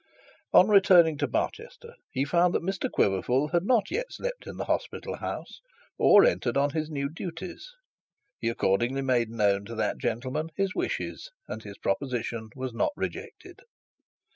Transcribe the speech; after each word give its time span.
On 0.51 0.67
returning 0.67 1.15
to 1.19 1.27
Barchester, 1.27 1.93
he 2.09 2.25
found 2.25 2.55
that 2.55 2.63
Mr 2.63 2.89
Quiverful 2.91 3.49
had 3.49 3.63
not 3.63 3.91
yet 3.91 4.07
slept 4.11 4.47
in 4.47 4.57
the 4.57 4.65
hospital 4.65 5.17
house, 5.17 5.61
or 5.99 6.25
entered 6.25 6.57
on 6.57 6.71
his 6.71 6.89
new 6.89 7.07
duties. 7.07 7.69
He 8.39 8.49
accordingly 8.49 9.03
made 9.03 9.29
known 9.29 9.63
to 9.65 9.75
that 9.75 9.99
gentleman 9.99 10.49
his 10.55 10.73
wishes, 10.73 11.29
and 11.47 11.61
his 11.61 11.77
proposition 11.77 12.49
was 12.55 12.73
not 12.73 12.93
rejected. 12.95 13.59